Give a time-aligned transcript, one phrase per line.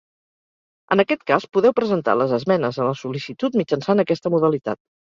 [0.95, 4.87] En aquest cas, podeu presentar les esmenes a la sol·licitud mitjançant aquesta modalitat.